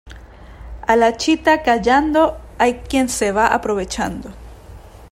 A 0.91 0.95
la 0.95 1.15
chita 1.15 1.61
callando, 1.61 2.35
hay 2.57 2.79
quien 2.89 3.07
se 3.07 3.31
va 3.31 3.53
aprovechando. 3.53 4.31